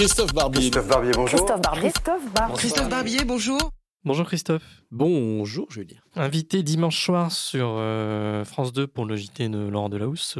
Christophe 0.00 0.32
Barbier. 0.32 0.60
Christophe 0.60 0.88
Barbier, 0.88 1.12
bonjour. 1.14 1.38
Christophe 1.38 1.60
Barbier. 1.60 1.90
Christophe 1.90 2.32
Barbier. 2.32 2.56
Christophe 2.56 2.88
Barbier, 2.88 3.24
bonjour. 3.26 3.72
Bonjour 4.02 4.26
Christophe. 4.26 4.62
Bonjour 4.90 5.70
Julien. 5.70 5.98
Invité 6.16 6.62
dimanche 6.62 7.04
soir 7.04 7.30
sur 7.30 7.74
euh, 7.76 8.46
France 8.46 8.72
2 8.72 8.86
pour 8.86 9.04
le 9.04 9.16
JT 9.16 9.50
de 9.50 9.58
Laurent 9.58 9.90
Delahousse, 9.90 10.38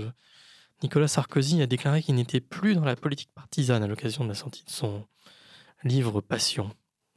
Nicolas 0.82 1.08
Sarkozy 1.08 1.60
a 1.60 1.66
déclaré 1.66 2.02
qu'il 2.02 2.14
n'était 2.14 2.40
plus 2.40 2.74
dans 2.74 2.86
la 2.86 2.96
politique 2.96 3.28
partisane 3.34 3.82
à 3.82 3.86
l'occasion 3.86 4.24
de 4.24 4.30
la 4.30 4.34
sortie 4.34 4.64
de 4.64 4.70
son 4.70 5.04
livre 5.84 6.22
Passion. 6.22 6.70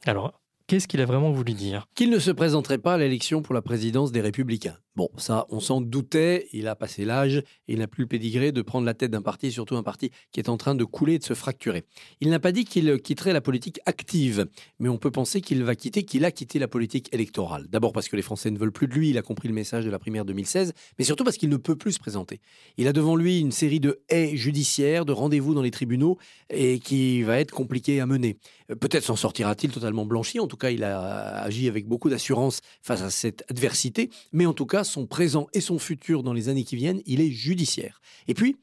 Alors, 0.04 0.38
qu'est-ce 0.66 0.86
qu'il 0.86 1.00
a 1.00 1.06
vraiment 1.06 1.32
voulu 1.32 1.54
dire? 1.54 1.86
Qu'il 1.94 2.10
ne 2.10 2.18
se 2.18 2.30
présenterait 2.30 2.76
pas 2.76 2.92
à 2.92 2.98
l'élection 2.98 3.40
pour 3.40 3.54
la 3.54 3.62
présidence 3.62 4.12
des 4.12 4.20
Républicains. 4.20 4.76
Bon, 4.96 5.08
ça, 5.16 5.44
on 5.50 5.58
s'en 5.58 5.80
doutait, 5.80 6.46
il 6.52 6.68
a 6.68 6.76
passé 6.76 7.04
l'âge, 7.04 7.42
il 7.66 7.80
n'a 7.80 7.88
plus 7.88 8.02
le 8.02 8.06
pédigré 8.06 8.52
de 8.52 8.62
prendre 8.62 8.86
la 8.86 8.94
tête 8.94 9.10
d'un 9.10 9.22
parti, 9.22 9.50
surtout 9.50 9.74
un 9.74 9.82
parti 9.82 10.12
qui 10.30 10.38
est 10.38 10.48
en 10.48 10.56
train 10.56 10.76
de 10.76 10.84
couler 10.84 11.14
et 11.14 11.18
de 11.18 11.24
se 11.24 11.34
fracturer. 11.34 11.82
Il 12.20 12.30
n'a 12.30 12.38
pas 12.38 12.52
dit 12.52 12.64
qu'il 12.64 13.00
quitterait 13.02 13.32
la 13.32 13.40
politique 13.40 13.80
active, 13.86 14.46
mais 14.78 14.88
on 14.88 14.96
peut 14.96 15.10
penser 15.10 15.40
qu'il 15.40 15.64
va 15.64 15.74
quitter, 15.74 16.04
qu'il 16.04 16.24
a 16.24 16.30
quitté 16.30 16.60
la 16.60 16.68
politique 16.68 17.12
électorale. 17.12 17.66
D'abord 17.70 17.92
parce 17.92 18.08
que 18.08 18.14
les 18.14 18.22
Français 18.22 18.52
ne 18.52 18.58
veulent 18.58 18.70
plus 18.70 18.86
de 18.86 18.94
lui, 18.94 19.10
il 19.10 19.18
a 19.18 19.22
compris 19.22 19.48
le 19.48 19.54
message 19.54 19.84
de 19.84 19.90
la 19.90 19.98
primaire 19.98 20.24
2016, 20.24 20.72
mais 20.96 21.04
surtout 21.04 21.24
parce 21.24 21.38
qu'il 21.38 21.48
ne 21.48 21.56
peut 21.56 21.74
plus 21.74 21.94
se 21.94 21.98
présenter. 21.98 22.40
Il 22.76 22.86
a 22.86 22.92
devant 22.92 23.16
lui 23.16 23.40
une 23.40 23.50
série 23.50 23.80
de 23.80 24.00
haies 24.10 24.36
judiciaires, 24.36 25.04
de 25.04 25.12
rendez-vous 25.12 25.54
dans 25.54 25.62
les 25.62 25.72
tribunaux, 25.72 26.18
et 26.50 26.78
qui 26.78 27.24
va 27.24 27.40
être 27.40 27.50
compliqué 27.50 27.98
à 27.98 28.06
mener. 28.06 28.38
Euh, 28.70 28.76
peut-être 28.76 29.02
s'en 29.02 29.16
sortira-t-il 29.16 29.72
totalement 29.72 30.06
blanchi, 30.06 30.38
en 30.38 30.46
tout 30.46 30.56
cas 30.56 30.70
il 30.70 30.84
a 30.84 31.42
agi 31.42 31.66
avec 31.66 31.88
beaucoup 31.88 32.10
d'assurance 32.10 32.60
face 32.80 33.02
à 33.02 33.10
cette 33.10 33.44
adversité, 33.50 34.10
mais 34.32 34.46
en 34.46 34.52
tout 34.52 34.66
cas 34.66 34.83
son 34.84 35.06
présent 35.06 35.46
et 35.52 35.60
son 35.60 35.78
futur 35.78 36.22
dans 36.22 36.32
les 36.32 36.48
années 36.48 36.64
qui 36.64 36.76
viennent, 36.76 37.02
il 37.06 37.20
est 37.20 37.30
judiciaire. 37.30 38.00
Et 38.28 38.34
puis, 38.34 38.56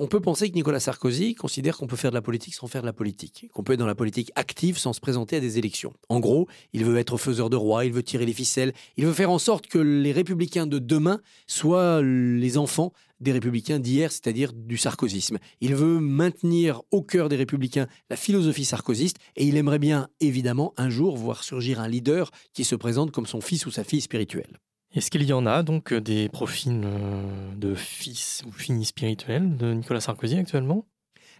on 0.00 0.06
peut 0.06 0.20
penser 0.20 0.48
que 0.48 0.54
Nicolas 0.54 0.78
Sarkozy 0.78 1.34
considère 1.34 1.76
qu'on 1.76 1.88
peut 1.88 1.96
faire 1.96 2.12
de 2.12 2.14
la 2.14 2.22
politique 2.22 2.54
sans 2.54 2.68
faire 2.68 2.82
de 2.82 2.86
la 2.86 2.92
politique, 2.92 3.48
qu'on 3.52 3.64
peut 3.64 3.72
être 3.72 3.80
dans 3.80 3.86
la 3.86 3.96
politique 3.96 4.30
active 4.36 4.78
sans 4.78 4.92
se 4.92 5.00
présenter 5.00 5.34
à 5.34 5.40
des 5.40 5.58
élections. 5.58 5.92
En 6.08 6.20
gros, 6.20 6.46
il 6.72 6.84
veut 6.84 6.98
être 6.98 7.18
faiseur 7.18 7.50
de 7.50 7.56
roi, 7.56 7.84
il 7.84 7.92
veut 7.92 8.04
tirer 8.04 8.24
les 8.24 8.32
ficelles, 8.32 8.72
il 8.96 9.06
veut 9.06 9.12
faire 9.12 9.32
en 9.32 9.40
sorte 9.40 9.66
que 9.66 9.78
les 9.78 10.12
républicains 10.12 10.68
de 10.68 10.78
demain 10.78 11.20
soient 11.48 12.00
les 12.00 12.58
enfants 12.58 12.92
des 13.18 13.32
républicains 13.32 13.80
d'hier, 13.80 14.12
c'est-à-dire 14.12 14.52
du 14.52 14.76
sarkozysme. 14.76 15.38
Il 15.60 15.74
veut 15.74 15.98
maintenir 15.98 16.82
au 16.92 17.02
cœur 17.02 17.28
des 17.28 17.34
républicains 17.34 17.88
la 18.08 18.14
philosophie 18.14 18.64
sarkozyste 18.64 19.16
et 19.34 19.46
il 19.46 19.56
aimerait 19.56 19.80
bien, 19.80 20.06
évidemment, 20.20 20.74
un 20.76 20.90
jour 20.90 21.16
voir 21.16 21.42
surgir 21.42 21.80
un 21.80 21.88
leader 21.88 22.30
qui 22.52 22.62
se 22.62 22.76
présente 22.76 23.10
comme 23.10 23.26
son 23.26 23.40
fils 23.40 23.66
ou 23.66 23.72
sa 23.72 23.82
fille 23.82 24.00
spirituelle. 24.00 24.60
Est-ce 24.94 25.10
qu'il 25.10 25.22
y 25.22 25.32
en 25.32 25.44
a 25.46 25.62
donc 25.62 25.92
euh, 25.92 26.00
des 26.00 26.28
profils 26.28 26.80
euh, 26.84 27.54
de 27.54 27.74
fils 27.74 28.42
ou 28.46 28.52
filles 28.52 28.84
spirituels 28.84 29.56
de 29.56 29.72
Nicolas 29.72 30.00
Sarkozy 30.00 30.38
actuellement? 30.38 30.86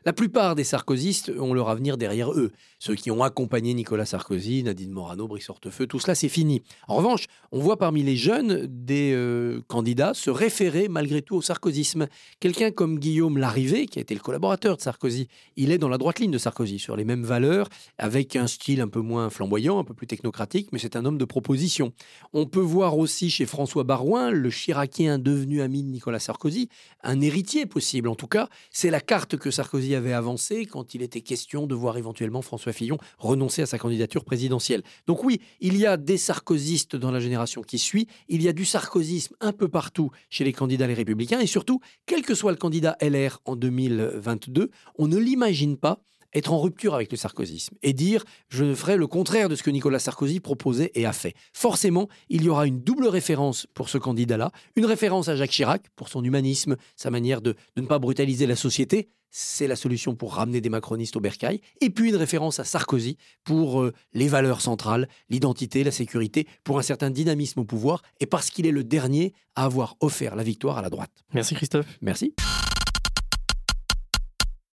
La 0.05 0.13
plupart 0.13 0.55
des 0.55 0.65
sarkozystes 0.65 1.33
ont 1.39 1.55
leur 1.55 1.69
avenir 1.69 1.97
derrière 1.97 2.33
eux. 2.33 2.53
Ceux 2.79 2.95
qui 2.95 3.11
ont 3.11 3.23
accompagné 3.23 3.75
Nicolas 3.75 4.07
Sarkozy, 4.07 4.63
Nadine 4.63 4.93
Morano, 4.93 5.27
Brice 5.27 5.51
Hortefeux, 5.51 5.87
tout 5.87 5.99
cela 5.99 6.15
c'est 6.15 6.29
fini. 6.29 6.63
En 6.87 6.97
revanche, 6.97 7.27
on 7.51 7.61
voit 7.61 7.77
parmi 7.77 8.03
les 8.03 8.17
jeunes 8.17 8.67
des 8.69 9.13
euh, 9.15 9.61
candidats 9.67 10.15
se 10.15 10.31
référer 10.31 10.89
malgré 10.89 11.23
tout 11.23 11.37
au 11.37 11.43
sarkozysme. 11.43 12.07
Quelqu'un 12.41 12.71
comme 12.71 12.99
Guillaume 12.99 13.39
Larrivé, 13.39 13.87
qui 13.87 13.99
a 13.99 14.03
été 14.03 14.15
le 14.15 14.21
collaborateur 14.21 14.77
de 14.77 14.83
Sarkozy, 14.83 15.29
il 15.57 15.73
est 15.73 15.79
dans 15.79 15.89
la 15.89 15.99
droite 15.99 16.21
ligne 16.21 16.31
de 16.31 16.39
Sarkozy, 16.39 16.79
sur 16.79 16.97
les 16.97 17.05
mêmes 17.05 17.25
valeurs, 17.25 17.69
avec 17.99 18.37
un 18.37 18.47
style 18.47 18.81
un 18.81 18.89
peu 18.89 19.01
moins 19.01 19.31
flamboyant, 19.31 19.79
un 19.79 19.85
peu 19.85 19.95
plus 19.95 20.07
technocratique, 20.07 20.69
mais 20.73 20.79
c'est 20.79 20.97
un 20.97 21.05
homme 21.05 21.19
de 21.19 21.25
proposition. 21.25 21.93
On 22.33 22.47
peut 22.47 22.61
voir 22.61 22.99
aussi 22.99 23.31
chez 23.31 23.47
François 23.47 23.85
Barouin, 23.85 24.31
le 24.31 24.51
chiracien 24.51 25.19
devenu 25.19 25.63
ami 25.63 25.83
de 25.83 25.89
Nicolas 25.89 26.21
Sarkozy, 26.21 26.69
un 27.03 27.21
héritier 27.21 27.67
possible. 27.67 28.09
En 28.09 28.15
tout 28.15 28.27
cas, 28.27 28.49
c'est 28.71 28.91
la 28.91 29.01
carte 29.01 29.37
que 29.37 29.51
Sarkozy 29.51 29.88
avait 29.95 30.13
avancé 30.13 30.67
quand 30.67 30.95
il 30.95 31.03
était 31.03 31.21
question 31.21 31.67
de 31.67 31.75
voir 31.75 31.97
éventuellement 31.97 32.43
François 32.43 32.73
Fillon 32.73 32.99
renoncer 33.19 33.63
à 33.63 33.67
sa 33.67 33.79
candidature 33.79 34.25
présidentielle. 34.25 34.83
Donc 35.07 35.25
oui, 35.25 35.41
il 35.61 35.77
y 35.77 35.87
a 35.87 35.97
des 35.97 36.17
sarkozystes 36.17 36.97
dans 36.97 37.11
la 37.11 37.21
génération 37.21 37.63
qui 37.63 37.79
suit, 37.79 38.07
il 38.29 38.43
y 38.43 38.49
a 38.49 38.53
du 38.53 38.65
sarkozysme 38.65 39.35
un 39.41 39.53
peu 39.53 39.69
partout 39.69 40.11
chez 40.31 40.45
les 40.45 40.53
candidats 40.53 40.87
les 40.87 40.95
républicains, 40.95 41.41
et 41.41 41.47
surtout, 41.47 41.81
quel 42.07 42.23
que 42.23 42.35
soit 42.35 42.53
le 42.53 42.59
candidat 42.59 42.97
LR 43.01 43.41
en 43.45 43.57
2022, 43.57 44.71
on 44.97 45.09
ne 45.09 45.17
l'imagine 45.17 45.77
pas 45.77 46.01
être 46.35 46.53
en 46.53 46.61
rupture 46.61 46.95
avec 46.95 47.11
le 47.11 47.17
sarkozysme 47.17 47.77
et 47.83 47.93
dire 47.93 48.25
je 48.49 48.75
ferai 48.75 48.97
le 48.97 49.07
contraire 49.07 49.49
de 49.49 49.55
ce 49.55 49.63
que 49.63 49.71
Nicolas 49.71 49.99
Sarkozy 49.99 50.41
proposait 50.41 50.91
et 50.95 51.07
a 51.07 51.13
fait. 51.13 51.35
Forcément, 51.53 52.09
il 52.29 52.43
y 52.43 52.49
aura 52.49 52.67
une 52.67 52.81
double 52.81 53.07
référence 53.07 53.67
pour 53.75 53.89
ce 53.89 53.99
candidat-là, 53.99 54.51
une 54.77 54.87
référence 54.87 55.29
à 55.29 55.37
Jacques 55.37 55.51
Chirac 55.51 55.83
pour 55.97 56.09
son 56.09 56.23
humanisme, 56.25 56.77
sa 56.97 57.11
manière 57.11 57.41
de, 57.41 57.55
ne 57.77 57.83
pas 57.87 57.99
brutaliser 57.99 58.47
la 58.47 58.57
société, 58.57 59.09
c'est 59.31 59.67
la 59.67 59.77
solution 59.77 60.15
pour 60.15 60.35
ramener 60.35 60.61
des 60.61 60.71
macronistes 60.71 61.17
au 61.17 61.21
bercail, 61.21 61.61
et 61.81 61.91
puis 61.91 62.09
une 62.09 62.17
référence 62.17 62.61
à 62.61 62.65
Sarkozy 62.65 63.19
pour 63.45 63.83
euh, 63.83 63.93
les 64.15 64.29
valeurs 64.29 64.61
centrales, 64.61 65.09
l'identité, 65.29 65.85
la 65.85 65.91
sécurité, 65.91 66.47
pour 66.65 66.79
un 66.79 66.83
certain 66.83 67.11
dynamisme 67.11 67.61
au 67.61 67.65
pouvoir, 67.65 68.03
et 68.21 68.27
parce 68.27 68.51
qu'il 68.51 68.67
est 68.67 68.73
le 68.73 68.85
dernier 68.85 69.35
à 69.55 69.65
avoir 69.65 69.97
offert 70.01 70.35
la 70.35 70.43
victoire 70.43 70.79
à 70.79 70.83
la 70.83 70.91
droite. 70.91 71.13
Merci 71.35 71.55
Christophe. 71.55 71.87
Merci. 72.01 72.35